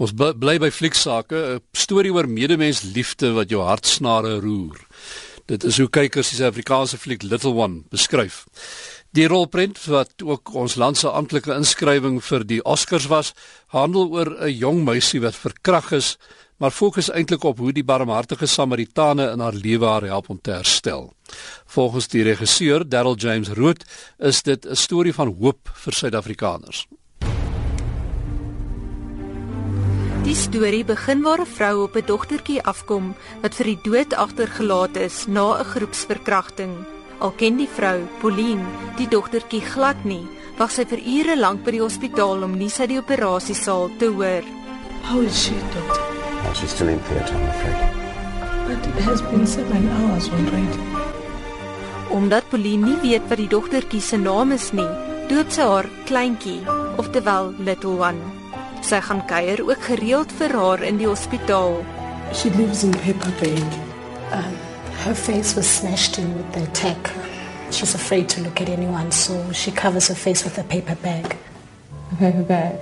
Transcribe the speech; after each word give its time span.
Ons 0.00 0.14
bly 0.16 0.54
by 0.56 0.70
flieksake, 0.72 1.36
'n 1.36 1.60
storie 1.76 2.12
oor 2.12 2.26
medemensliefde 2.26 3.34
wat 3.36 3.50
jou 3.50 3.60
hartsnare 3.60 4.40
roer. 4.40 4.80
Dit 5.46 5.64
is 5.64 5.76
hoe 5.76 5.88
kykers 5.88 6.30
die 6.30 6.36
Suid-Afrikaanse 6.38 6.96
fliek 6.96 7.22
Little 7.22 7.52
One 7.52 7.82
beskryf. 7.90 8.46
Die 9.12 9.26
rolprent 9.28 9.76
wat 9.84 10.22
ook 10.22 10.54
ons 10.54 10.76
land 10.76 10.96
se 10.96 11.08
amptelike 11.08 11.52
inskrywing 11.52 12.22
vir 12.22 12.44
die 12.44 12.62
Oscars 12.62 13.08
was, 13.08 13.34
handel 13.66 14.08
oor 14.08 14.30
'n 14.40 14.56
jong 14.56 14.84
meisie 14.84 15.20
wat 15.20 15.36
verkragt 15.36 15.92
is, 15.92 16.16
maar 16.58 16.70
fokus 16.70 17.10
eintlik 17.10 17.44
op 17.44 17.58
hoe 17.58 17.72
die 17.72 17.84
barmhartige 17.84 18.46
Samaritane 18.46 19.32
in 19.32 19.40
haar 19.40 19.54
lewe 19.54 19.86
haar 19.86 20.06
help 20.06 20.30
om 20.30 20.40
te 20.40 20.52
herstel. 20.52 21.12
Volgens 21.66 22.08
die 22.08 22.22
regisseur 22.22 22.88
Darryl 22.88 23.16
James 23.16 23.48
Root 23.48 23.84
is 24.18 24.42
dit 24.42 24.66
'n 24.66 24.74
storie 24.74 25.12
van 25.12 25.36
hoop 25.40 25.68
vir 25.74 25.92
Suid-Afrikaners. 25.92 26.86
Die 30.20 30.34
storie 30.36 30.84
begin 30.84 31.22
waar 31.24 31.40
'n 31.40 31.46
vrou 31.46 31.82
op 31.82 31.96
'n 31.96 32.06
dogtertjie 32.06 32.62
afkom 32.62 33.14
wat 33.42 33.54
vir 33.54 33.66
die 33.66 33.80
dood 33.82 34.14
agtergelaat 34.14 34.96
is 34.96 35.26
na 35.26 35.58
'n 35.58 35.64
groepsverkrachting. 35.64 36.72
Al 37.18 37.30
ken 37.30 37.56
die 37.56 37.68
vrou, 37.68 37.98
Pauline, 38.20 38.64
die 38.96 39.08
dogtertjie 39.08 39.60
glad 39.60 40.04
nie, 40.04 40.26
wag 40.58 40.70
sy 40.70 40.84
vir 40.84 40.98
ure 40.98 41.36
lank 41.36 41.64
by 41.64 41.70
die 41.70 41.80
hospitaal 41.80 42.42
om 42.42 42.56
nie 42.56 42.68
sy 42.68 42.86
die 42.86 42.98
operasiesaal 42.98 43.90
te 43.98 44.06
hoor. 44.06 44.42
How 45.02 45.22
is 45.22 45.42
she, 45.44 45.54
doctor? 45.74 46.02
Oh, 46.46 46.54
she's 46.54 46.70
still 46.70 46.88
in 46.88 47.00
theatre, 47.00 47.36
I'm 47.36 47.48
afraid. 47.48 47.80
But 48.68 48.86
it 48.86 49.04
has 49.04 49.22
been 49.22 49.46
seven 49.46 49.88
hours 49.88 50.30
already. 50.30 50.78
Omdat 52.10 52.48
Pauline 52.48 52.86
nie 52.86 53.00
weet 53.00 53.28
wat 53.28 53.38
die 53.38 53.48
dogtertjie 53.48 54.00
se 54.00 54.16
naam 54.16 54.52
is 54.52 54.72
nie, 54.72 54.90
doop 55.28 55.50
sy 55.50 55.62
haar 55.62 55.88
kleintjie, 56.04 56.60
oftewel 56.96 57.54
Little 57.58 57.96
One. 57.98 58.39
Sy 58.80 59.00
gaan 59.00 59.24
kuier 59.28 59.60
ook 59.68 59.82
gereeld 59.82 60.32
vir 60.38 60.54
haar 60.56 60.82
in 60.82 60.96
die 61.00 61.08
hospitaal. 61.08 61.80
She 62.32 62.50
lives 62.56 62.84
in 62.84 62.90
Pepper 62.90 63.32
Bay. 63.40 63.58
Um, 64.32 64.54
her 65.04 65.14
face 65.14 65.54
was 65.56 65.66
smashed 65.66 66.18
in 66.18 66.34
with 66.36 66.52
the 66.52 66.62
attack. 66.62 67.10
She's 67.70 67.94
afraid 67.94 68.28
to 68.30 68.40
look 68.42 68.60
at 68.60 68.68
anyone, 68.68 69.12
so 69.12 69.52
she 69.52 69.70
covers 69.70 70.08
her 70.08 70.14
face 70.16 70.44
with 70.44 70.58
a 70.58 70.64
paper 70.64 70.96
bag. 71.02 71.36
A 72.12 72.16
paper 72.16 72.42
bag. 72.42 72.74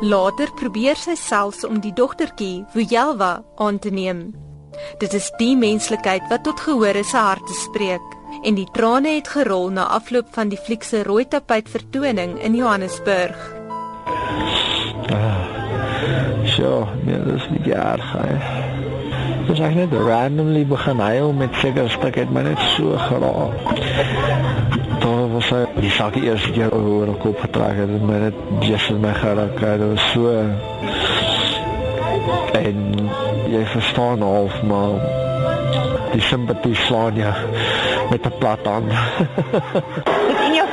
Later 0.00 0.46
probeer 0.54 0.94
sy 0.94 1.16
selfs 1.18 1.64
om 1.66 1.80
die 1.82 1.92
dogtertjie, 1.92 2.66
Vujelwa, 2.74 3.42
aan 3.58 3.78
te 3.78 3.90
neem. 3.90 4.28
Dit 5.02 5.14
is 5.14 5.32
die 5.40 5.56
menslikheid 5.58 6.28
wat 6.30 6.44
tot 6.46 6.60
gehore 6.62 7.02
se 7.04 7.18
harte 7.18 7.54
spreek 7.64 8.14
en 8.44 8.54
die 8.54 8.68
trane 8.76 9.16
het 9.16 9.28
gerol 9.34 9.72
na 9.74 9.88
afloop 9.98 10.30
van 10.36 10.52
die 10.52 10.60
fliek 10.60 10.86
se 10.86 11.02
rooi 11.02 11.24
tapijt 11.26 11.70
vertoning 11.72 12.38
in 12.38 12.54
Johannesburg. 12.54 13.57
Ja, 16.58 16.88
nee, 17.04 17.22
dis 17.22 17.48
nie 17.48 17.72
erg 17.72 18.14
nie. 18.18 18.38
Dis 19.46 19.60
ek 19.62 19.76
net 19.78 19.92
randomly 19.94 20.64
begin 20.66 20.98
huil 20.98 21.30
met 21.38 21.54
seker 21.62 21.86
stuk 21.94 22.18
het 22.18 22.32
my 22.34 22.42
net 22.48 22.58
so 22.72 22.98
geraak. 22.98 23.78
Daar 25.04 25.28
was 25.36 25.52
hy 25.54 25.62
die 25.78 25.92
saak 25.94 26.18
eers 26.18 26.48
keer 26.56 26.74
oor 26.74 27.14
op 27.14 27.22
kop 27.22 27.38
getrek 27.46 27.78
het 27.78 27.94
my 28.10 28.18
net 28.26 28.42
just 28.66 28.90
in 28.90 28.98
my 29.06 29.14
geraak. 29.20 29.54
Dit 29.62 29.86
was 29.86 30.10
so 30.10 30.34
en 32.58 32.84
jy 33.54 33.64
verstaan 33.78 34.26
half 34.26 34.62
maar 34.66 34.98
die 36.10 36.26
simpatie 36.26 36.74
slaan 36.88 37.22
ja 37.22 37.36
met 38.10 38.26
'n 38.26 38.38
plat 38.38 38.66
hand. 38.66 38.90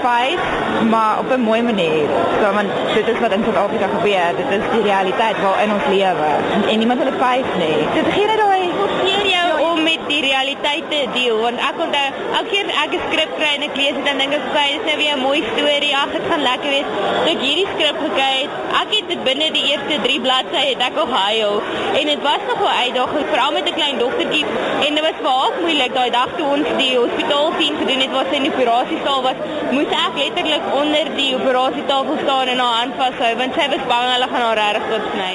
Face, 0.06 0.48
maar 0.90 1.20
op 1.20 1.30
'n 1.32 1.42
mooi 1.50 1.62
manier. 1.62 2.08
So 2.42 2.54
want 2.54 2.70
dit 2.94 3.08
is 3.08 3.20
wat 3.20 3.32
in 3.32 3.44
Suid-Afrika 3.44 3.88
gebeur. 3.98 4.30
Dit 4.42 4.50
is 4.58 4.66
die 4.76 4.82
realiteit 4.92 5.38
waarin 5.42 5.74
ons 5.74 5.86
lewe. 5.90 6.30
En 6.72 6.78
niemand 6.78 7.00
wil 7.00 7.12
dit 7.12 7.20
face 7.26 7.54
nie. 7.58 7.78
Dit 7.94 8.14
gee 8.14 8.28
net 8.28 8.38
daai 8.38 8.72
forceer 8.82 9.26
jou 9.38 9.50
om 9.70 9.84
met 9.84 10.02
die 10.16 10.24
realiteit 10.26 10.90
te 10.94 11.02
deel. 11.14 11.38
Want 11.46 11.62
ek 11.70 11.82
onthou 11.86 12.06
elke 12.40 12.50
keer 12.52 12.72
ek 12.84 12.92
'n 12.98 13.04
skrip 13.08 13.32
kry 13.40 13.52
en 13.58 13.68
ek 13.68 13.76
lees 13.82 13.96
dit 13.98 14.06
dan 14.10 14.18
dink 14.22 14.34
ek, 14.38 14.46
"Oké, 14.50 14.64
dis 14.74 14.86
nou 14.90 14.98
weer 15.04 15.16
'n 15.16 15.26
mooi 15.28 15.40
storie. 15.52 15.96
Ag, 16.04 16.12
dit 16.18 16.26
gaan 16.30 16.44
lekker 16.50 16.70
wees." 16.76 16.90
Toe 17.24 17.32
ek 17.36 17.42
hierdie 17.48 17.70
skrip 17.74 17.98
gekry 18.06 18.34
het, 18.42 18.52
ek 18.82 18.90
het 18.98 19.08
dit 19.12 19.22
binne 19.30 19.48
die 19.58 19.66
eerste 19.72 19.96
3 20.06 20.20
bladsye 20.26 20.62
het 20.72 20.82
ek 20.90 20.96
al 21.02 21.10
gehuil. 21.16 21.56
En 22.00 22.06
dit 22.14 22.22
was 22.30 22.42
nog 22.50 22.60
'n 22.62 22.78
uitdaging, 22.84 23.26
veral 23.34 23.52
met 23.52 23.66
'n 23.70 23.78
klein 23.80 23.98
dogtertjie. 24.04 24.46
En 24.86 24.92
dit 24.96 25.04
was 25.08 25.18
vir 25.24 25.34
haar 25.40 25.54
moeilik 25.62 25.94
daai 25.94 26.12
dag 26.20 26.30
toe 26.38 26.48
ons 26.56 26.68
die 26.78 26.94
hospitaal 26.98 27.48
sien 27.60 27.76
gedoen 27.82 28.02
het 28.04 28.12
waar 28.12 28.28
sy 28.30 28.36
in 28.36 28.48
die 28.48 28.56
operasiesaal 28.56 29.22
was, 29.22 29.40
moes 29.72 29.92
ek 30.06 30.16
letterlik 30.22 30.66
onder 30.82 31.06
die 31.16 31.36
operasietafel 31.36 32.18
staan 32.24 32.48
en 32.48 32.60
haar 32.60 32.80
hand 32.80 32.94
vashou 33.02 33.36
want 33.36 33.54
sy 33.54 33.70
was 33.70 33.86
bang 33.92 34.08
hulle 34.14 34.28
gaan 34.32 34.46
haar 34.48 34.62
reg 34.74 34.86
tot 34.90 35.06
sny. 35.14 35.34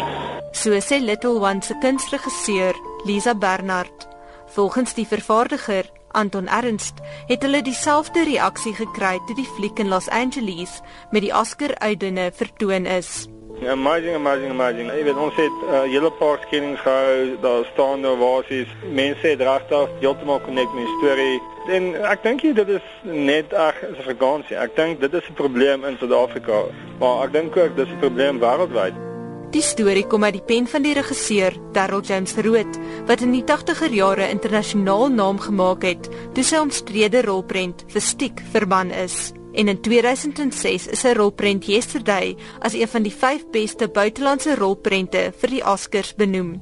So 0.52 0.70
sê 0.80 1.00
Little 1.00 1.38
One 1.40 1.62
se 1.62 1.74
kunstregisseur, 1.80 2.74
Lisa 3.04 3.34
Bernard. 3.34 4.09
Volgens 4.50 4.94
die 4.94 5.06
vervaardiger, 5.06 5.84
Anton 6.10 6.46
Ernst, 6.46 6.94
het 7.26 7.42
hulle 7.42 7.62
dieselfde 7.62 8.24
reaksie 8.24 8.74
gekry 8.74 9.18
toe 9.26 9.36
die 9.38 9.46
fliek 9.56 9.78
in 9.78 9.88
Los 9.88 10.08
Angeles 10.08 10.80
met 11.10 11.22
die 11.22 11.30
Oscar-uitdene 11.30 12.32
vertoon 12.34 12.86
is. 12.86 13.28
Amazing, 13.62 14.14
amazing, 14.14 14.50
amazing. 14.50 14.88
Jy 14.90 15.04
weet 15.04 15.20
ons 15.22 15.36
het 15.36 15.52
'n 15.62 15.70
uh, 15.70 15.82
hele 15.82 16.10
paar 16.10 16.38
skennings 16.46 16.80
gehou. 16.80 17.36
Daar 17.40 17.64
staan 17.72 18.00
nou 18.00 18.16
basies 18.18 18.68
mense 18.92 19.26
het 19.26 19.40
regtig 19.40 19.88
heeltemal 20.00 20.40
connect 20.40 20.74
met 20.74 20.84
die 20.84 20.96
storie. 20.98 21.42
En 21.68 22.10
ek 22.10 22.22
dink 22.22 22.42
dit 22.42 22.68
is 22.68 22.86
net 23.02 23.54
ag, 23.54 23.82
is 23.82 23.98
'n 23.98 24.10
vakansie. 24.16 24.56
Ek 24.56 24.74
dink 24.76 25.00
dit 25.00 25.14
is 25.14 25.28
'n 25.28 25.34
probleem 25.34 25.84
in 25.84 25.96
Suid-Afrika, 25.98 26.64
maar 26.98 27.24
ek 27.24 27.32
dink 27.32 27.56
ook 27.56 27.76
dis 27.76 27.88
'n 27.88 27.98
probleem 27.98 28.40
wêreldwyd. 28.40 29.09
Die 29.50 29.62
storie 29.66 30.04
kom 30.06 30.22
uit 30.22 30.36
die 30.36 30.44
pen 30.46 30.68
van 30.70 30.84
die 30.84 30.92
regisseur 30.94 31.56
Darryl 31.74 32.04
James 32.06 32.36
Root, 32.38 32.76
wat 33.08 33.24
in 33.26 33.32
die 33.34 33.42
80er 33.42 33.90
jare 33.90 34.28
internasionaal 34.30 35.10
naam 35.10 35.40
gemaak 35.42 35.82
het 35.82 36.06
toe 36.36 36.44
sy 36.46 36.60
omstrede 36.62 37.24
rolprent 37.26 37.82
vir 37.90 38.04
Stiek 38.06 38.44
verban 38.52 38.94
is. 38.94 39.32
En 39.58 39.66
in 39.66 39.80
2006 39.82 40.86
is 40.94 41.02
sy 41.02 41.16
rolprent 41.18 41.66
Yesterday 41.66 42.36
as 42.62 42.78
een 42.78 42.86
van 42.94 43.02
die 43.02 43.10
5 43.10 43.50
beste 43.50 43.90
buitelandse 43.90 44.54
rolprente 44.54 45.32
vir 45.42 45.56
die 45.56 45.64
Oscars 45.66 46.14
benoem. 46.14 46.60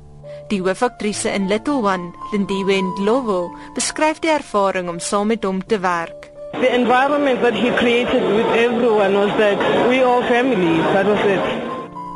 Die 0.49 0.63
hoofaktrise 0.65 1.29
in 1.37 1.53
Little 1.53 1.85
One, 1.85 2.15
Lindiwe 2.33 2.81
Ndlovu, 2.81 3.51
beskryf 3.77 4.25
die 4.25 4.33
ervaring 4.33 4.89
om 4.89 4.97
saam 4.97 5.29
met 5.29 5.45
hom 5.45 5.61
te 5.61 5.77
werk. 5.85 6.33
The 6.57 6.73
environment 6.73 7.45
that 7.45 7.53
he 7.53 7.69
created 7.77 8.25
with 8.33 8.49
everyone 8.57 9.13
was 9.13 9.37
that 9.37 9.61
we 9.93 10.01
all 10.01 10.25
family, 10.25 10.81
that 10.97 11.05
was 11.05 11.21
it. 11.29 11.68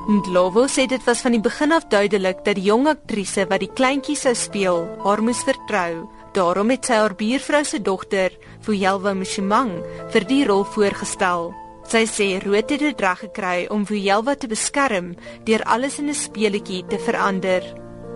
Ndlovu 0.03 0.65
sê 0.67 0.89
dit 0.91 1.03
was 1.07 1.21
van 1.23 1.37
die 1.37 1.41
begin 1.41 1.71
af 1.71 1.85
duidelik 1.87 2.41
dat 2.43 2.57
die 2.59 2.67
jong 2.67 2.89
aktrise 2.91 3.45
wat 3.47 3.61
die 3.63 3.71
kleintjie 3.71 4.17
sou 4.19 4.33
speel, 4.35 4.81
haar 5.05 5.23
moes 5.23 5.45
vertrou. 5.47 6.09
Daarom 6.35 6.73
het 6.75 6.89
sy 6.89 6.97
haar 6.99 7.15
buurvrou 7.15 7.61
se 7.65 7.79
dogter, 7.79 8.35
Vujelwa 8.67 9.13
Mshimang, 9.15 9.71
vir 10.11 10.27
die 10.27 10.41
rol 10.49 10.65
voorgestel. 10.75 11.53
Sy 11.87 12.03
sê 12.11 12.27
Rood 12.43 12.73
het 12.75 12.83
dit 12.83 13.05
reg 13.05 13.23
gekry 13.29 13.69
om 13.71 13.85
Vujelwa 13.87 14.35
te 14.35 14.51
beskerm 14.51 15.13
deur 15.47 15.63
alles 15.71 16.01
in 16.01 16.09
'n 16.09 16.15
speletjie 16.15 16.83
te 16.89 16.99
verander. 16.99 17.63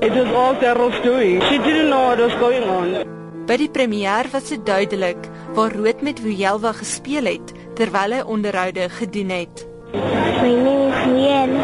It 0.01 0.11
was 0.11 0.35
all 0.35 0.59
Daryl's 0.59 1.01
doing. 1.05 1.41
She 1.43 1.59
didn't 1.59 1.87
know 1.87 2.07
what 2.07 2.19
was 2.19 2.35
going 2.41 2.65
on. 2.65 3.07
By 3.47 3.57
die 3.57 3.71
premier 3.71 4.27
was 4.33 4.49
dit 4.49 4.67
duidelik 4.67 5.29
waar 5.55 5.73
Rood 5.73 6.03
met 6.03 6.19
Vujelwa 6.19 6.73
gespeel 6.73 7.25
het 7.25 7.55
terwyl 7.75 8.13
hy 8.13 8.23
onderhoude 8.27 8.89
gedoen 8.89 9.31
het. 9.31 9.67
My 9.93 10.55
name 10.55 10.89
is 10.91 11.07
Riel. 11.07 11.56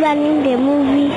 One 0.00 0.18
in 0.18 0.42
the 0.44 0.56
movie 0.56 1.10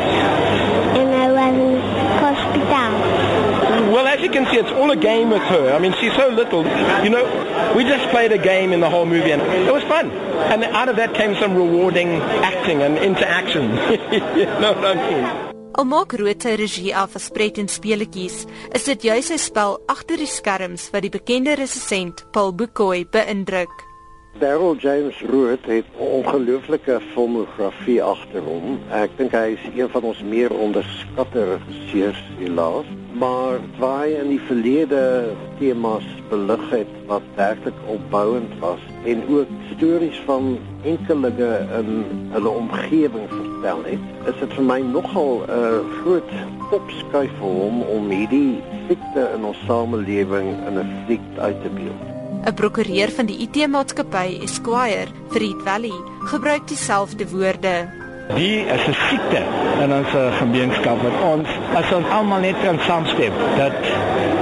and 0.97 1.09
I 1.14 1.28
was 1.31 1.56
in 1.56 1.78
hospital. 2.18 3.92
Well, 3.94 4.08
as 4.08 4.22
you 4.22 4.30
can 4.30 4.46
see, 4.46 4.58
it's 4.58 4.72
all 4.72 4.90
a 4.92 4.96
game 4.96 5.30
with 5.30 5.42
her. 5.44 5.74
I 5.74 5.80
mean, 5.80 5.94
she's 6.00 6.14
so 6.14 6.30
little. 6.30 6.64
You 7.03 7.09
know, 7.09 7.74
we 7.75 7.84
just 7.84 8.09
played 8.09 8.31
a 8.31 8.38
game 8.38 8.74
in 8.74 8.80
the 8.80 8.90
whole 8.90 9.06
movie, 9.06 9.31
and 9.31 9.41
it 9.41 9.72
was 9.72 9.84
fun. 9.84 10.12
And 10.52 10.64
out 10.64 10.90
of 10.90 10.96
that 10.96 11.14
came 11.14 11.36
some 11.36 11.56
rewarding 11.56 12.09
acting 12.41 12.81
and 12.81 12.97
interaction. 12.97 13.70
you 14.38 14.46
know 14.59 14.73
what 14.73 14.85
I 14.85 14.96
mean? 14.96 15.52
Al 15.78 15.85
maak 15.88 16.17
Rood 16.20 16.44
sy 16.44 16.58
regie 16.59 16.91
af 16.91 17.16
as 17.16 17.29
pret 17.32 17.61
en 17.61 17.70
speletjies, 17.72 18.41
is 18.76 18.90
dit 18.90 19.06
juis 19.08 19.29
sy 19.32 19.38
spel 19.40 19.78
agter 19.88 20.20
die 20.20 20.28
skerms 20.28 20.90
wat 20.91 21.06
die 21.06 21.14
bekende 21.14 21.56
resensent 21.56 22.26
Paul 22.35 22.52
Bukoy 22.59 23.06
beïndruk. 23.08 23.91
Daryl 24.40 24.76
James 24.76 25.22
Root 25.30 25.66
het 25.66 25.86
'n 25.86 26.02
ongelooflike 26.02 27.00
filmografie 27.14 28.04
agter 28.04 28.42
hom. 28.42 28.80
Ek 28.90 29.10
dink 29.18 29.32
hy 29.32 29.58
is 29.58 29.66
een 29.76 29.90
van 29.90 30.02
ons 30.02 30.22
meer 30.24 30.52
onderskatte 30.52 31.44
regisseurs 31.44 32.24
helaas, 32.38 32.86
maar 33.14 33.60
waar 33.80 34.06
hy 34.06 34.12
in 34.22 34.30
die 34.30 34.40
verlede 34.40 35.34
temas 35.60 36.04
belig 36.30 36.70
het 36.70 36.88
wat 37.08 37.22
werklik 37.36 37.74
opbouend 37.88 38.60
was 38.60 38.80
en 39.06 39.24
ook 39.30 39.48
stories 39.76 40.22
van 40.26 40.58
enkelinge 40.84 41.68
in 41.80 42.06
hulle 42.32 42.50
omgewing 42.50 43.28
vertel 43.28 43.84
het, 43.84 44.04
is 44.28 44.40
dit 44.40 44.54
vir 44.54 44.64
my 44.64 44.80
nogal 44.80 45.44
'n 45.44 45.52
uh, 45.52 46.02
groot 46.02 46.32
opskuif 46.72 47.32
vir 47.40 47.52
hom 47.60 47.82
om 47.82 48.10
hierdie 48.10 48.64
siekte 48.88 49.30
in 49.36 49.44
ons 49.44 49.60
samelewing 49.68 50.56
in 50.68 50.80
'n 50.80 50.90
fliek 51.06 51.28
uit 51.38 51.62
te 51.62 51.70
beeld. 51.70 52.10
'n 52.46 52.53
Prokureur 52.53 53.11
van 53.11 53.26
die 53.26 53.38
IT-maatskappy 53.46 54.40
Esquire, 54.41 55.08
Fred 55.29 55.61
Valley, 55.64 55.93
gebruik 56.26 56.67
dieselfde 56.67 57.29
woorde. 57.29 57.90
Die 58.35 58.66
is 58.66 58.88
'n 58.88 58.97
siekte 59.09 59.43
in 59.84 59.93
ons 59.93 60.11
gemeenskap 60.40 61.02
wat 61.02 61.17
ons 61.22 61.47
as 61.76 61.93
ons 61.93 62.08
almal 62.08 62.40
net 62.40 62.55
kan 62.64 62.79
saamstem 62.79 63.34
dat 63.58 63.73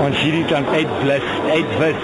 ons 0.05 0.17
hierdie 0.21 0.45
kan 0.45 0.65
uitblus, 0.65 1.27
uitwis. 1.51 2.03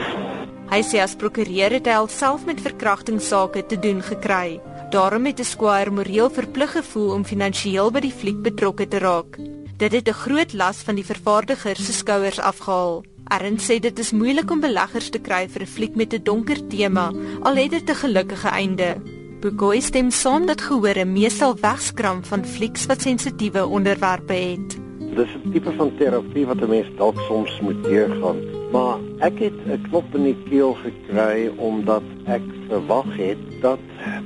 Hy 0.69 0.81
sê 0.81 0.99
as 0.99 1.15
prokureur 1.15 1.71
het 1.71 1.85
hy 1.85 1.93
alself 1.93 2.45
met 2.45 2.61
verkrachtingssake 2.61 3.65
te 3.65 3.79
doen 3.79 4.01
gekry. 4.01 4.59
Daarom 4.89 5.25
het 5.25 5.39
Esquire 5.39 5.91
moreel 5.91 6.29
verplig 6.29 6.71
gevoel 6.71 7.13
om 7.13 7.25
finansiëel 7.25 7.91
by 7.91 7.99
die 7.99 8.13
fliek 8.13 8.41
betrokke 8.41 8.87
te 8.87 8.99
raak. 8.99 9.37
Dit 9.77 9.91
het 9.91 10.07
'n 10.07 10.21
groot 10.25 10.53
las 10.53 10.77
van 10.77 10.95
die 10.95 11.05
vervaardiger 11.05 11.75
se 11.75 11.93
skouers 11.93 12.39
afgehaal. 12.39 13.03
Arend 13.33 13.57
sê 13.57 13.79
dit 13.81 13.99
is 13.99 14.11
moeilik 14.13 14.51
om 14.53 14.59
beleggers 14.61 15.07
te 15.09 15.17
kry 15.17 15.47
vir 15.49 15.63
'n 15.63 15.73
fliek 15.75 15.95
met 15.95 16.13
'n 16.13 16.23
donker 16.23 16.59
tema, 16.69 17.11
al 17.41 17.55
het 17.55 17.71
dit 17.71 17.89
'n 17.89 18.01
gelukkige 18.03 18.49
einde. 18.49 19.01
Bugoy 19.41 19.79
stem 19.79 20.11
saam 20.11 20.45
dat 20.45 20.61
gehore 20.61 21.05
meestal 21.05 21.55
wegskram 21.55 22.23
van 22.23 22.45
flieks 22.45 22.85
wat 22.85 23.01
sensitiewe 23.01 23.65
onderwerpe 23.65 24.33
het. 24.33 24.77
Dis 25.15 25.33
'n 25.35 25.51
tipe 25.51 25.71
van 25.71 25.91
terapie 25.97 26.45
wat 26.45 26.61
'n 26.61 26.69
mens 26.69 26.87
dalk 26.97 27.17
soms 27.27 27.59
moet 27.61 27.83
deurgaan. 27.83 28.39
Maar 28.71 28.99
ek 29.19 29.39
het 29.39 29.57
'n 29.65 29.81
knop 29.89 30.15
in 30.15 30.23
die 30.23 30.37
keel 30.49 30.73
gekry 30.73 31.51
omdat 31.57 32.03
ek 32.25 32.43
verwag 32.69 33.09
het 33.17 33.41
dat 33.61 33.79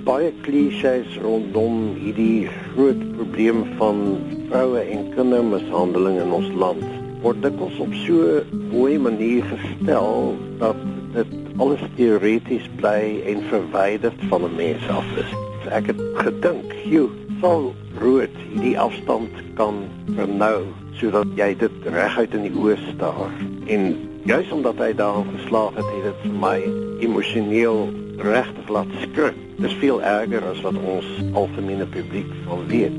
baie 0.04 0.34
klisjées 0.42 1.18
rondom 1.22 1.96
hierdie 1.96 2.48
groot 2.74 3.16
probleem 3.16 3.66
van 3.78 4.18
vroue 4.50 4.80
en 4.80 5.14
kindermishandeling 5.16 6.20
in 6.20 6.32
ons 6.32 6.52
land 6.54 6.99
word 7.24 7.42
dikwels 7.44 7.80
op 7.84 7.94
so 8.06 8.40
'n 8.40 8.68
mooi 8.72 8.98
manier 9.00 9.44
gestel 9.44 10.38
dat 10.60 10.76
dit 11.14 11.28
alles 11.58 11.82
teoreties 11.96 12.70
bly 12.76 13.22
en 13.26 13.44
verwyderd 13.52 14.20
van 14.30 14.44
'n 14.44 14.56
mens 14.56 14.88
af 14.90 15.06
is. 15.18 15.32
Ek 15.70 15.86
het 15.88 16.02
gedink, 16.14 16.74
"Joe, 16.86 17.10
sal 17.42 17.74
rood 18.00 18.36
hierdie 18.52 18.80
afstand 18.80 19.30
kan 19.54 19.76
vernou 20.16 20.64
sodat 20.92 21.28
jy 21.36 21.56
dit 21.56 21.72
reguit 21.84 22.34
in 22.34 22.42
die 22.42 22.56
oë 22.56 22.78
staar." 22.96 23.32
En 23.68 23.96
juis 24.24 24.52
omdat 24.52 24.78
hy 24.78 24.94
daarin 24.94 25.26
geslaag 25.38 25.76
het, 25.76 25.86
het 25.86 26.04
dit 26.04 26.20
vir 26.22 26.40
my 26.40 26.60
emosioneel 27.00 27.90
regtig 28.18 28.70
laat 28.70 28.92
skrik. 29.02 29.36
Dis 29.58 29.74
veel 29.74 30.02
erger 30.02 30.44
as 30.46 30.62
wat 30.62 30.76
ons 30.76 31.06
algemene 31.34 31.86
publiek 31.86 32.32
van 32.46 32.68
weet. 32.68 32.96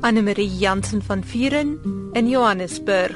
Anne 0.00 0.22
Marie 0.22 0.56
Jansen 0.58 1.02
van 1.02 1.24
Vieren 1.24 1.99
in 2.14 2.26
Johannesburg. 2.26 3.14